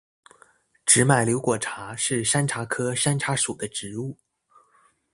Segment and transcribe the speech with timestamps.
[0.83, 4.17] 直脉瘤果茶是山茶科山茶属的植物。